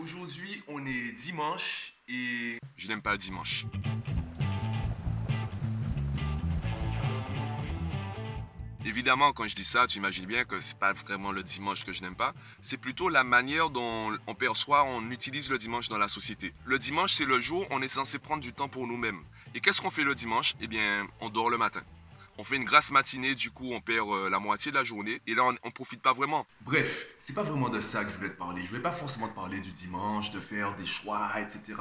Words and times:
aujourd'hui 0.00 0.62
on 0.68 0.86
est 0.86 1.12
dimanche 1.12 1.94
et 2.08 2.58
je 2.76 2.88
n'aime 2.88 3.02
pas 3.02 3.12
le 3.12 3.18
dimanche. 3.18 3.66
Évidemment, 8.86 9.32
quand 9.32 9.46
je 9.46 9.54
dis 9.54 9.64
ça, 9.64 9.86
tu 9.86 9.98
imagines 9.98 10.24
bien 10.24 10.44
que 10.44 10.58
c'est 10.58 10.78
pas 10.78 10.92
vraiment 10.94 11.32
le 11.32 11.42
dimanche 11.42 11.84
que 11.84 11.92
je 11.92 12.00
n'aime 12.00 12.16
pas. 12.16 12.32
C'est 12.62 12.78
plutôt 12.78 13.10
la 13.10 13.24
manière 13.24 13.68
dont 13.68 14.16
on 14.26 14.34
perçoit, 14.34 14.84
on 14.84 15.10
utilise 15.10 15.50
le 15.50 15.58
dimanche 15.58 15.88
dans 15.88 15.98
la 15.98 16.08
société. 16.08 16.54
Le 16.64 16.78
dimanche, 16.78 17.12
c'est 17.12 17.26
le 17.26 17.40
jour 17.40 17.62
où 17.70 17.74
on 17.74 17.82
est 17.82 17.88
censé 17.88 18.18
prendre 18.18 18.42
du 18.42 18.54
temps 18.54 18.68
pour 18.68 18.86
nous-mêmes. 18.86 19.22
Et 19.54 19.60
qu'est-ce 19.60 19.82
qu'on 19.82 19.90
fait 19.90 20.02
le 20.02 20.14
dimanche? 20.14 20.54
Eh 20.60 20.66
bien, 20.66 21.06
on 21.20 21.28
dort 21.28 21.50
le 21.50 21.58
matin. 21.58 21.82
On 22.40 22.42
fait 22.42 22.56
une 22.56 22.64
grasse 22.64 22.90
matinée, 22.90 23.34
du 23.34 23.50
coup 23.50 23.70
on 23.70 23.82
perd 23.82 24.08
euh, 24.08 24.30
la 24.30 24.38
moitié 24.38 24.72
de 24.72 24.76
la 24.78 24.82
journée 24.82 25.20
et 25.26 25.34
là 25.34 25.42
on, 25.62 25.70
profite 25.70 26.00
pas 26.00 26.14
vraiment. 26.14 26.46
Bref, 26.62 27.08
c'est 27.18 27.34
pas 27.34 27.42
vraiment 27.42 27.68
de 27.68 27.80
ça 27.80 28.02
que 28.02 28.10
je 28.10 28.16
voulais 28.16 28.30
te 28.30 28.38
parler. 28.38 28.62
Je 28.64 28.70
voulais 28.70 28.80
pas 28.80 28.92
forcément 28.92 29.28
te 29.28 29.34
parler 29.34 29.60
du 29.60 29.72
dimanche, 29.72 30.30
de 30.30 30.40
faire 30.40 30.74
des 30.74 30.86
choix, 30.86 31.32
etc. 31.38 31.74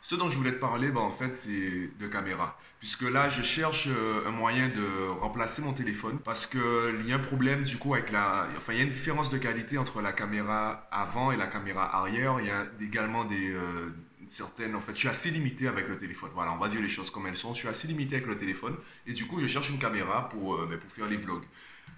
Ce 0.00 0.14
dont 0.14 0.30
je 0.30 0.38
voulais 0.38 0.52
te 0.52 0.58
parler, 0.58 0.88
ben, 0.88 1.02
en 1.02 1.10
fait, 1.10 1.34
c'est 1.34 1.90
de 1.98 2.06
caméra. 2.08 2.56
Puisque 2.78 3.02
là, 3.02 3.28
je 3.28 3.42
cherche 3.42 3.88
euh, 3.88 4.26
un 4.26 4.30
moyen 4.30 4.70
de 4.70 5.06
remplacer 5.20 5.60
mon 5.60 5.74
téléphone 5.74 6.18
parce 6.24 6.46
qu'il 6.46 7.04
y 7.04 7.12
a 7.12 7.16
un 7.16 7.18
problème 7.18 7.64
du 7.64 7.76
coup 7.76 7.92
avec 7.92 8.10
la. 8.10 8.48
Enfin, 8.56 8.72
il 8.72 8.78
y 8.78 8.80
a 8.80 8.84
une 8.84 8.90
différence 8.90 9.28
de 9.28 9.36
qualité 9.36 9.76
entre 9.76 10.00
la 10.00 10.14
caméra 10.14 10.88
avant 10.90 11.30
et 11.30 11.36
la 11.36 11.46
caméra 11.46 11.94
arrière. 11.94 12.40
Il 12.40 12.46
y 12.46 12.50
a 12.50 12.64
également 12.80 13.26
des. 13.26 13.50
Euh, 13.50 13.94
certaines, 14.30 14.74
en 14.74 14.80
fait, 14.80 14.92
je 14.92 14.98
suis 14.98 15.08
assez 15.08 15.30
limité 15.30 15.68
avec 15.68 15.88
le 15.88 15.98
téléphone. 15.98 16.30
Voilà, 16.34 16.52
on 16.52 16.58
va 16.58 16.68
dire 16.68 16.80
les 16.80 16.88
choses 16.88 17.10
comme 17.10 17.26
elles 17.26 17.36
sont. 17.36 17.54
Je 17.54 17.60
suis 17.60 17.68
assez 17.68 17.88
limité 17.88 18.16
avec 18.16 18.26
le 18.26 18.36
téléphone 18.36 18.76
et 19.06 19.12
du 19.12 19.26
coup, 19.26 19.40
je 19.40 19.46
cherche 19.46 19.70
une 19.70 19.78
caméra 19.78 20.28
pour, 20.28 20.54
euh, 20.54 20.66
ben, 20.68 20.78
pour 20.78 20.90
faire 20.90 21.06
les 21.06 21.16
vlogs. 21.16 21.44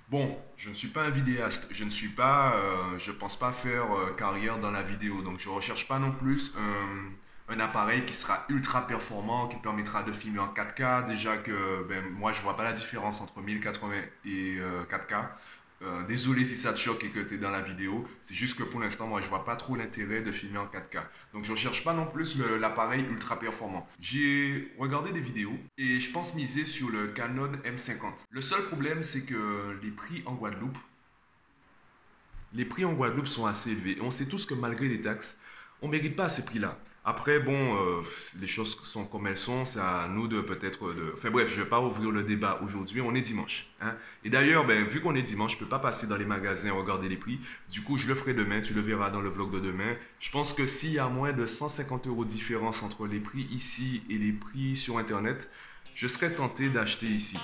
Bon, 0.08 0.38
je 0.56 0.70
ne 0.70 0.74
suis 0.74 0.88
pas 0.88 1.02
un 1.02 1.10
vidéaste, 1.10 1.68
je 1.70 1.84
ne 1.84 1.90
suis 1.90 2.08
pas, 2.08 2.54
euh, 2.56 2.98
je 2.98 3.12
pense 3.12 3.38
pas 3.38 3.52
faire 3.52 3.92
euh, 3.92 4.14
carrière 4.14 4.58
dans 4.58 4.70
la 4.70 4.82
vidéo, 4.82 5.22
donc 5.22 5.38
je 5.38 5.48
recherche 5.48 5.86
pas 5.86 5.98
non 5.98 6.12
plus 6.12 6.52
un, 6.56 7.54
un, 7.54 7.60
appareil 7.60 8.04
qui 8.06 8.14
sera 8.14 8.44
ultra 8.48 8.86
performant, 8.86 9.48
qui 9.48 9.56
permettra 9.56 10.02
de 10.02 10.12
filmer 10.12 10.38
en 10.38 10.52
4K. 10.52 11.06
Déjà 11.06 11.36
que 11.36 11.86
ben, 11.88 12.02
moi, 12.10 12.32
je 12.32 12.40
vois 12.42 12.56
pas 12.56 12.64
la 12.64 12.72
différence 12.72 13.20
entre 13.20 13.40
1080 13.40 13.94
et 14.24 14.58
4K. 14.90 15.26
Euh, 15.80 16.04
désolé 16.06 16.44
si 16.44 16.56
ça 16.56 16.72
te 16.72 16.78
choque 16.78 17.04
et 17.04 17.10
que 17.10 17.20
tu 17.20 17.34
es 17.34 17.38
dans 17.38 17.50
la 17.50 17.60
vidéo. 17.60 18.06
C'est 18.22 18.34
juste 18.34 18.56
que 18.56 18.64
pour 18.64 18.80
l'instant, 18.80 19.06
moi, 19.06 19.20
je 19.20 19.28
vois 19.28 19.44
pas 19.44 19.54
trop 19.54 19.76
l'intérêt 19.76 20.22
de 20.22 20.32
filmer 20.32 20.58
en 20.58 20.66
4K. 20.66 21.02
Donc, 21.32 21.44
je 21.44 21.52
ne 21.52 21.56
cherche 21.56 21.84
pas 21.84 21.92
non 21.92 22.06
plus 22.06 22.36
l'appareil 22.58 23.04
ultra 23.08 23.38
performant. 23.38 23.88
J'ai 24.00 24.72
regardé 24.78 25.12
des 25.12 25.20
vidéos 25.20 25.56
et 25.76 26.00
je 26.00 26.10
pense 26.10 26.34
miser 26.34 26.64
sur 26.64 26.90
le 26.90 27.08
Canon 27.08 27.52
M50. 27.64 28.24
Le 28.30 28.40
seul 28.40 28.62
problème, 28.64 29.04
c'est 29.04 29.22
que 29.22 29.78
les 29.80 29.90
prix 29.90 30.22
en 30.26 30.34
Guadeloupe, 30.34 30.78
les 32.54 32.64
prix 32.64 32.84
en 32.84 32.94
Guadeloupe 32.94 33.28
sont 33.28 33.46
assez 33.46 33.70
élevés. 33.70 33.98
Et 33.98 34.00
on 34.00 34.10
sait 34.10 34.26
tous 34.26 34.46
que 34.46 34.54
malgré 34.54 34.88
les 34.88 35.00
taxes, 35.00 35.36
on 35.80 35.88
mérite 35.88 36.16
pas 36.16 36.28
ces 36.28 36.44
prix-là. 36.44 36.76
Après, 37.08 37.40
bon, 37.40 37.74
euh, 37.74 38.02
les 38.38 38.46
choses 38.46 38.78
sont 38.84 39.06
comme 39.06 39.28
elles 39.28 39.38
sont, 39.38 39.64
c'est 39.64 39.80
à 39.80 40.08
nous 40.10 40.28
de 40.28 40.42
peut-être 40.42 40.92
de... 40.92 41.14
Enfin 41.16 41.30
bref, 41.30 41.48
je 41.48 41.58
ne 41.58 41.62
vais 41.62 41.70
pas 41.70 41.80
ouvrir 41.80 42.10
le 42.10 42.22
débat 42.22 42.60
aujourd'hui, 42.62 43.00
on 43.00 43.14
est 43.14 43.22
dimanche. 43.22 43.66
Hein. 43.80 43.94
Et 44.24 44.28
d'ailleurs, 44.28 44.66
ben, 44.66 44.84
vu 44.84 45.00
qu'on 45.00 45.14
est 45.14 45.22
dimanche, 45.22 45.52
je 45.52 45.56
ne 45.56 45.60
peux 45.60 45.70
pas 45.70 45.78
passer 45.78 46.06
dans 46.06 46.18
les 46.18 46.26
magasins 46.26 46.70
regarder 46.70 47.08
les 47.08 47.16
prix. 47.16 47.40
Du 47.70 47.80
coup, 47.80 47.96
je 47.96 48.08
le 48.08 48.14
ferai 48.14 48.34
demain, 48.34 48.60
tu 48.60 48.74
le 48.74 48.82
verras 48.82 49.08
dans 49.08 49.22
le 49.22 49.30
vlog 49.30 49.50
de 49.50 49.58
demain. 49.58 49.96
Je 50.20 50.30
pense 50.30 50.52
que 50.52 50.66
s'il 50.66 50.92
y 50.92 50.98
a 50.98 51.08
moins 51.08 51.32
de 51.32 51.46
150 51.46 52.08
euros 52.08 52.26
de 52.26 52.30
différence 52.30 52.82
entre 52.82 53.06
les 53.06 53.20
prix 53.20 53.48
ici 53.52 54.02
et 54.10 54.18
les 54.18 54.32
prix 54.32 54.76
sur 54.76 54.98
Internet, 54.98 55.50
je 55.94 56.08
serais 56.08 56.30
tenté 56.30 56.68
d'acheter 56.68 57.06
ici. 57.06 57.38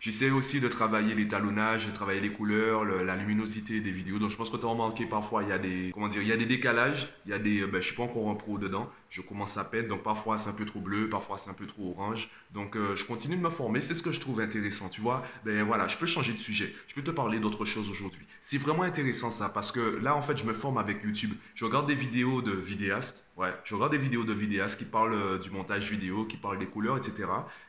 J'essaie 0.00 0.30
aussi 0.30 0.60
de 0.60 0.68
travailler 0.68 1.12
l'étalonnage, 1.12 1.88
de 1.88 1.92
travailler 1.92 2.20
les 2.20 2.30
couleurs, 2.30 2.84
la 2.84 3.16
luminosité 3.16 3.80
des 3.80 3.90
vidéos. 3.90 4.20
Donc 4.20 4.30
je 4.30 4.36
pense 4.36 4.48
que 4.48 4.56
tu 4.56 4.64
as 4.64 4.68
remarqué 4.68 5.06
parfois 5.06 5.42
il 5.42 5.48
y 5.48 5.52
a 5.52 5.58
des 5.58 5.90
comment 5.92 6.06
dire, 6.06 6.22
il 6.22 6.28
y 6.28 6.32
a 6.32 6.36
des 6.36 6.46
décalages, 6.46 7.12
il 7.26 7.32
y 7.32 7.34
a 7.34 7.40
des 7.40 7.66
ben, 7.66 7.80
je 7.80 7.86
suis 7.88 7.96
pas 7.96 8.04
encore 8.04 8.30
un 8.30 8.36
pro 8.36 8.58
dedans, 8.58 8.88
je 9.10 9.22
commence 9.22 9.58
à 9.58 9.64
peine 9.64 9.88
donc 9.88 10.04
parfois 10.04 10.38
c'est 10.38 10.50
un 10.50 10.52
peu 10.52 10.64
trop 10.64 10.78
bleu, 10.78 11.08
parfois 11.08 11.36
c'est 11.36 11.50
un 11.50 11.54
peu 11.54 11.66
trop 11.66 11.90
orange. 11.90 12.30
Donc 12.52 12.76
euh, 12.76 12.94
je 12.94 13.04
continue 13.04 13.36
de 13.36 13.42
me 13.42 13.50
former, 13.50 13.80
c'est 13.80 13.96
ce 13.96 14.02
que 14.02 14.12
je 14.12 14.20
trouve 14.20 14.40
intéressant, 14.40 14.88
tu 14.88 15.00
vois. 15.00 15.24
Ben 15.44 15.64
voilà, 15.64 15.88
je 15.88 15.98
peux 15.98 16.06
changer 16.06 16.32
de 16.32 16.38
sujet. 16.38 16.72
Je 16.86 16.94
peux 16.94 17.02
te 17.02 17.10
parler 17.10 17.40
d'autre 17.40 17.64
chose 17.64 17.90
aujourd'hui. 17.90 18.24
C'est 18.40 18.58
vraiment 18.58 18.84
intéressant 18.84 19.32
ça 19.32 19.48
parce 19.48 19.72
que 19.72 19.98
là 20.00 20.14
en 20.14 20.22
fait, 20.22 20.36
je 20.38 20.44
me 20.44 20.52
forme 20.52 20.78
avec 20.78 21.02
YouTube. 21.02 21.32
Je 21.56 21.64
regarde 21.64 21.88
des 21.88 21.96
vidéos 21.96 22.40
de 22.40 22.52
vidéastes 22.52 23.28
Ouais, 23.38 23.54
je 23.62 23.72
regarde 23.76 23.92
des 23.92 23.98
vidéos 23.98 24.24
de 24.24 24.32
vidéastes 24.32 24.80
qui 24.80 24.84
parlent 24.84 25.14
euh, 25.14 25.38
du 25.38 25.50
montage 25.50 25.88
vidéo, 25.88 26.24
qui 26.24 26.36
parlent 26.36 26.58
des 26.58 26.66
couleurs, 26.66 26.96
etc. 26.96 27.28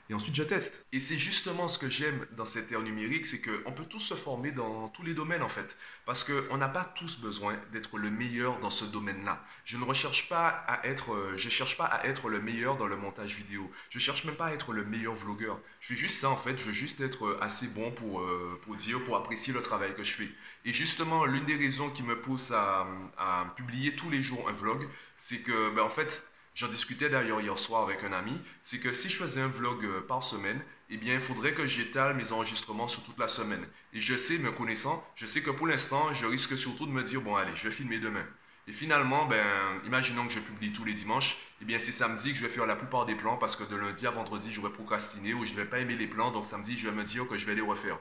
Et 0.09 0.15
ensuite, 0.15 0.33
je 0.33 0.43
teste. 0.43 0.87
Et 0.91 0.99
c'est 0.99 1.19
justement 1.19 1.67
ce 1.67 1.77
que 1.77 1.87
j'aime 1.87 2.25
dans 2.31 2.45
cette 2.45 2.71
ère 2.71 2.81
numérique, 2.81 3.27
c'est 3.27 3.41
qu'on 3.41 3.71
peut 3.71 3.85
tous 3.85 3.99
se 3.99 4.15
former 4.15 4.51
dans 4.51 4.89
tous 4.89 5.03
les 5.03 5.13
domaines, 5.13 5.43
en 5.43 5.49
fait. 5.49 5.77
Parce 6.05 6.23
qu'on 6.23 6.57
n'a 6.57 6.67
pas 6.67 6.83
tous 6.83 7.19
besoin 7.19 7.55
d'être 7.71 7.99
le 7.99 8.09
meilleur 8.09 8.59
dans 8.59 8.71
ce 8.71 8.85
domaine-là. 8.85 9.43
Je 9.65 9.77
ne 9.77 9.83
recherche 9.83 10.27
pas 10.27 10.47
à 10.47 10.87
être, 10.87 11.13
euh, 11.13 11.37
je 11.37 11.49
cherche 11.49 11.77
pas 11.77 11.85
à 11.85 12.07
être 12.07 12.27
le 12.27 12.41
meilleur 12.41 12.75
dans 12.77 12.87
le 12.87 12.97
montage 12.97 13.35
vidéo. 13.35 13.71
Je 13.91 13.99
cherche 13.99 14.25
même 14.25 14.35
pas 14.35 14.47
à 14.47 14.53
être 14.53 14.73
le 14.73 14.83
meilleur 14.83 15.13
vlogueur. 15.13 15.59
Je 15.79 15.89
fais 15.89 15.95
juste 15.95 16.17
ça, 16.17 16.29
en 16.31 16.37
fait. 16.37 16.57
Je 16.57 16.65
veux 16.65 16.73
juste 16.73 17.01
être 17.01 17.27
euh, 17.27 17.43
assez 17.43 17.67
bon 17.67 17.91
pour, 17.91 18.23
pour 18.63 18.75
dire, 18.75 19.03
pour 19.05 19.15
apprécier 19.15 19.53
le 19.53 19.61
travail 19.61 19.93
que 19.93 20.03
je 20.03 20.11
fais. 20.13 20.29
Et 20.65 20.73
justement, 20.73 21.25
l'une 21.25 21.45
des 21.45 21.55
raisons 21.55 21.91
qui 21.91 22.01
me 22.01 22.19
pousse 22.19 22.49
à, 22.51 22.87
à 23.17 23.53
publier 23.55 23.95
tous 23.95 24.09
les 24.09 24.23
jours 24.23 24.49
un 24.49 24.53
vlog, 24.53 24.87
c'est 25.17 25.41
que, 25.41 25.69
ben, 25.75 25.83
en 25.83 25.89
fait, 25.89 26.23
j'en 26.59 26.67
discutais 26.67 27.09
d'ailleurs 27.09 27.39
hier 27.39 27.57
soir 27.57 27.83
avec 27.83 28.03
un 28.03 28.11
ami, 28.11 28.37
c'est 28.63 28.79
que 28.79 28.91
si 28.91 29.09
je 29.09 29.15
faisais 29.15 29.39
un 29.39 29.47
vlog 29.47 29.85
euh, 29.85 30.01
par 30.01 30.23
semaine, 30.23 30.59
eh 30.89 30.97
bien, 30.97 31.13
il 31.13 31.21
faudrait 31.21 31.53
que 31.53 31.65
j'étale 31.65 32.17
mes 32.17 32.33
enregistrements 32.33 32.89
sur 32.89 33.01
toute 33.03 33.17
la 33.17 33.29
semaine. 33.29 33.65
Et 33.93 34.01
je 34.01 34.17
sais, 34.17 34.37
me 34.39 34.51
connaissant, 34.51 35.01
je 35.15 35.25
sais 35.25 35.41
que 35.41 35.51
pour 35.51 35.67
l'instant, 35.67 36.13
je 36.13 36.25
risque 36.25 36.57
surtout 36.57 36.85
de 36.85 36.91
me 36.91 37.01
dire, 37.01 37.21
bon, 37.21 37.37
allez, 37.37 37.55
je 37.55 37.69
vais 37.69 37.73
filmer 37.73 37.99
demain. 37.99 38.25
Et 38.67 38.73
finalement, 38.73 39.25
ben, 39.25 39.79
imaginons 39.85 40.27
que 40.27 40.33
je 40.33 40.41
publie 40.41 40.73
tous 40.73 40.83
les 40.83 40.91
dimanches, 40.91 41.37
eh 41.61 41.65
bien, 41.65 41.79
c'est 41.79 41.93
samedi 41.93 42.33
que 42.33 42.37
je 42.37 42.43
vais 42.43 42.53
faire 42.53 42.65
la 42.65 42.75
plupart 42.75 43.05
des 43.05 43.15
plans 43.15 43.37
parce 43.37 43.55
que 43.55 43.63
de 43.63 43.77
lundi 43.77 44.05
à 44.05 44.11
vendredi, 44.11 44.51
j'aurais 44.51 44.73
procrastiné 44.73 45.33
ou 45.33 45.45
je 45.45 45.53
ne 45.53 45.57
vais 45.57 45.65
pas 45.65 45.79
aimer 45.79 45.95
les 45.95 46.07
plans, 46.07 46.31
donc 46.31 46.45
samedi, 46.45 46.77
je 46.77 46.89
vais 46.89 46.95
me 46.95 47.05
dire 47.05 47.25
que 47.29 47.37
je 47.37 47.45
vais 47.45 47.55
les 47.55 47.61
refaire. 47.61 47.97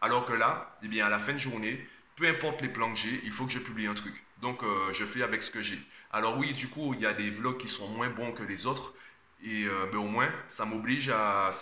Alors 0.00 0.24
que 0.24 0.32
là, 0.32 0.78
eh 0.82 0.88
bien, 0.88 1.04
à 1.04 1.10
la 1.10 1.18
fin 1.18 1.34
de 1.34 1.38
journée, 1.38 1.86
peu 2.16 2.26
importe 2.26 2.62
les 2.62 2.68
plans 2.68 2.90
que 2.90 2.98
j'ai, 2.98 3.20
il 3.24 3.32
faut 3.32 3.44
que 3.44 3.52
je 3.52 3.58
publie 3.58 3.86
un 3.86 3.94
truc. 3.94 4.14
Donc, 4.40 4.62
euh, 4.62 4.92
je 4.92 5.04
fais 5.04 5.22
avec 5.22 5.42
ce 5.42 5.50
que 5.50 5.62
j'ai. 5.62 5.78
Alors 6.12 6.38
oui, 6.38 6.52
du 6.52 6.68
coup, 6.68 6.94
il 6.94 7.00
y 7.00 7.06
a 7.06 7.12
des 7.12 7.30
vlogs 7.30 7.58
qui 7.58 7.68
sont 7.68 7.88
moins 7.88 8.08
bons 8.10 8.32
que 8.32 8.42
les 8.42 8.66
autres. 8.66 8.94
Et 9.42 9.64
euh, 9.64 9.92
au 9.92 10.04
moins, 10.04 10.30
ça 10.48 10.64
m'oblige 10.64 11.10
à 11.10 11.52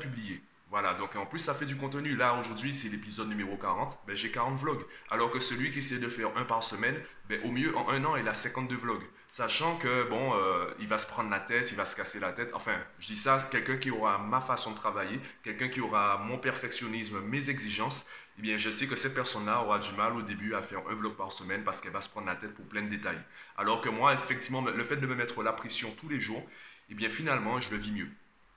publier. 0.00 0.40
Voilà, 0.70 0.94
donc 0.94 1.14
en 1.14 1.26
plus, 1.26 1.38
ça 1.38 1.54
fait 1.54 1.66
du 1.66 1.76
contenu. 1.76 2.16
Là, 2.16 2.34
aujourd'hui, 2.34 2.74
c'est 2.74 2.88
l'épisode 2.88 3.28
numéro 3.28 3.56
40. 3.56 4.00
Ben, 4.06 4.16
j'ai 4.16 4.30
40 4.30 4.58
vlogs. 4.58 4.84
Alors 5.10 5.30
que 5.30 5.38
celui 5.38 5.70
qui 5.70 5.78
essaie 5.78 5.98
de 5.98 6.08
faire 6.08 6.36
un 6.36 6.44
par 6.44 6.62
semaine, 6.64 6.96
ben, 7.28 7.40
au 7.44 7.50
mieux, 7.52 7.76
en 7.76 7.88
un 7.90 8.04
an, 8.04 8.16
il 8.16 8.26
a 8.26 8.34
52 8.34 8.76
vlogs. 8.76 9.04
Sachant 9.28 9.76
que, 9.78 10.08
bon, 10.08 10.34
euh, 10.34 10.66
il 10.80 10.88
va 10.88 10.98
se 10.98 11.06
prendre 11.06 11.30
la 11.30 11.40
tête, 11.40 11.70
il 11.70 11.76
va 11.76 11.86
se 11.86 11.94
casser 11.94 12.18
la 12.18 12.32
tête. 12.32 12.50
Enfin, 12.54 12.76
je 12.98 13.06
dis 13.06 13.16
ça, 13.16 13.46
quelqu'un 13.50 13.76
qui 13.76 13.90
aura 13.90 14.18
ma 14.18 14.40
façon 14.40 14.72
de 14.72 14.76
travailler, 14.76 15.20
quelqu'un 15.44 15.68
qui 15.68 15.80
aura 15.80 16.18
mon 16.18 16.38
perfectionnisme, 16.38 17.20
mes 17.20 17.50
exigences, 17.50 18.06
eh 18.38 18.42
bien, 18.42 18.56
je 18.56 18.70
sais 18.70 18.88
que 18.88 18.96
cette 18.96 19.14
personne-là 19.14 19.62
aura 19.62 19.78
du 19.78 19.92
mal 19.92 20.14
au 20.16 20.22
début 20.22 20.54
à 20.54 20.62
faire 20.62 20.80
un 20.90 20.94
vlog 20.94 21.14
par 21.14 21.30
semaine 21.30 21.62
parce 21.62 21.80
qu'elle 21.80 21.92
va 21.92 22.00
se 22.00 22.08
prendre 22.08 22.26
la 22.26 22.36
tête 22.36 22.54
pour 22.54 22.66
plein 22.66 22.82
de 22.82 22.88
détails. 22.88 23.20
Alors 23.56 23.80
que 23.80 23.88
moi, 23.88 24.14
effectivement, 24.14 24.62
le 24.62 24.84
fait 24.84 24.96
de 24.96 25.06
me 25.06 25.14
mettre 25.14 25.42
la 25.42 25.52
pression 25.52 25.94
tous 26.00 26.08
les 26.08 26.18
jours, 26.20 26.44
eh 26.90 26.94
bien, 26.94 27.10
finalement, 27.10 27.60
je 27.60 27.70
le 27.70 27.76
vis 27.76 27.92
mieux. 27.92 28.08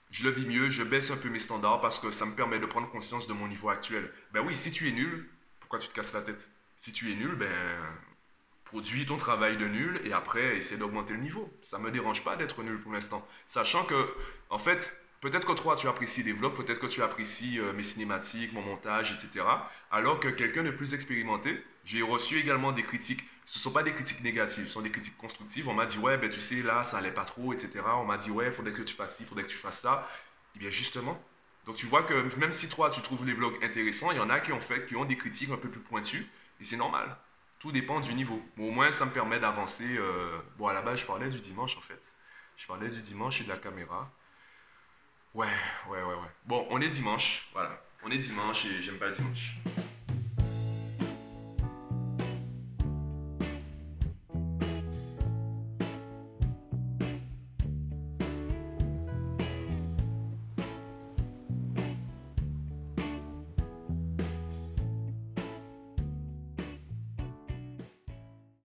Je 0.09 0.23
le 0.23 0.29
vis 0.29 0.45
mieux, 0.45 0.69
je 0.69 0.83
baisse 0.83 1.11
un 1.11 1.17
peu 1.17 1.29
mes 1.29 1.39
standards 1.39 1.81
parce 1.81 1.99
que 1.99 2.11
ça 2.11 2.25
me 2.25 2.35
permet 2.35 2.59
de 2.59 2.65
prendre 2.65 2.89
conscience 2.89 3.27
de 3.27 3.33
mon 3.33 3.47
niveau 3.47 3.69
actuel. 3.69 4.11
Ben 4.31 4.41
oui, 4.41 4.55
si 4.55 4.71
tu 4.71 4.87
es 4.87 4.91
nul, 4.91 5.29
pourquoi 5.59 5.79
tu 5.79 5.89
te 5.89 5.93
casses 5.93 6.13
la 6.13 6.21
tête? 6.21 6.49
Si 6.77 6.93
tu 6.93 7.11
es 7.11 7.15
nul, 7.15 7.35
ben, 7.35 7.49
produis 8.63 9.05
ton 9.05 9.17
travail 9.17 9.57
de 9.57 9.65
nul 9.65 10.01
et 10.05 10.13
après, 10.13 10.57
essaie 10.57 10.77
d'augmenter 10.77 11.13
le 11.13 11.19
niveau. 11.19 11.51
Ça 11.61 11.77
me 11.79 11.91
dérange 11.91 12.23
pas 12.23 12.35
d'être 12.35 12.63
nul 12.63 12.79
pour 12.79 12.93
l'instant. 12.93 13.27
Sachant 13.47 13.85
que, 13.85 14.13
en 14.49 14.59
fait, 14.59 14.97
Peut-être 15.27 15.45
que 15.45 15.51
toi, 15.51 15.75
tu 15.75 15.89
apprécies 15.89 16.23
les 16.23 16.31
vlogs, 16.31 16.55
peut-être 16.55 16.79
que 16.79 16.87
tu 16.87 17.01
apprécies 17.01 17.59
euh, 17.59 17.73
mes 17.73 17.83
cinématiques, 17.83 18.53
mon 18.53 18.61
montage, 18.61 19.11
etc. 19.11 19.45
Alors 19.91 20.21
que 20.21 20.29
quelqu'un 20.29 20.63
de 20.63 20.71
plus 20.71 20.93
expérimenté, 20.93 21.61
j'ai 21.83 22.01
reçu 22.01 22.39
également 22.39 22.71
des 22.71 22.83
critiques. 22.83 23.25
Ce 23.43 23.59
ne 23.59 23.61
sont 23.61 23.71
pas 23.71 23.83
des 23.83 23.91
critiques 23.91 24.23
négatives, 24.23 24.67
ce 24.67 24.71
sont 24.71 24.81
des 24.81 24.89
critiques 24.89 25.17
constructives. 25.17 25.67
On 25.67 25.73
m'a 25.73 25.85
dit, 25.85 25.97
ouais, 25.97 26.17
ben 26.17 26.29
tu 26.29 26.39
sais, 26.39 26.61
là, 26.61 26.85
ça 26.85 26.99
allait 26.99 27.11
pas 27.11 27.25
trop, 27.25 27.51
etc. 27.51 27.81
On 27.95 28.05
m'a 28.05 28.15
dit, 28.15 28.31
ouais, 28.31 28.45
il 28.45 28.53
faudrait 28.53 28.71
que 28.71 28.83
tu 28.83 28.95
fasses 28.95 29.17
ci, 29.17 29.23
il 29.23 29.25
faudrait 29.25 29.43
que 29.43 29.49
tu 29.49 29.57
fasses 29.57 29.81
ça. 29.81 30.07
Et 30.07 30.51
eh 30.55 30.59
bien, 30.59 30.69
justement. 30.69 31.21
Donc, 31.65 31.75
tu 31.75 31.87
vois 31.87 32.03
que 32.03 32.33
même 32.37 32.53
si 32.53 32.69
toi, 32.69 32.89
tu 32.89 33.01
trouves 33.01 33.25
les 33.25 33.33
vlogs 33.33 33.61
intéressants, 33.61 34.11
il 34.11 34.17
y 34.17 34.21
en 34.21 34.29
a 34.29 34.39
qui 34.39 34.53
ont 34.53 34.61
fait, 34.61 34.85
qui 34.85 34.95
ont 34.95 35.03
des 35.03 35.17
critiques 35.17 35.51
un 35.51 35.57
peu 35.57 35.67
plus 35.67 35.81
pointues. 35.81 36.25
Et 36.61 36.63
c'est 36.63 36.77
normal. 36.77 37.17
Tout 37.59 37.73
dépend 37.73 37.99
du 37.99 38.13
niveau. 38.13 38.41
au 38.57 38.71
moins, 38.71 38.93
ça 38.93 39.05
me 39.05 39.11
permet 39.11 39.41
d'avancer. 39.41 39.97
Euh, 39.97 40.39
bon, 40.57 40.67
à 40.67 40.73
la 40.73 40.81
base, 40.81 40.99
je 40.99 41.05
parlais 41.05 41.29
du 41.29 41.41
dimanche, 41.41 41.75
en 41.75 41.81
fait. 41.81 42.01
Je 42.55 42.65
parlais 42.65 42.87
du 42.87 43.01
dimanche 43.01 43.41
et 43.41 43.43
de 43.43 43.49
la 43.49 43.57
caméra. 43.57 44.09
Ouais, 45.37 45.45
ouais, 45.87 45.99
ouais, 45.99 46.15
ouais. 46.15 46.31
Bon, 46.47 46.65
on 46.71 46.81
est 46.81 46.89
dimanche, 46.89 47.47
voilà. 47.53 47.79
On 48.03 48.09
est 48.09 48.17
dimanche 48.17 48.65
et 48.65 48.81
j'aime 48.81 48.97
pas 48.97 49.05
le 49.05 49.11
dimanche. 49.11 49.55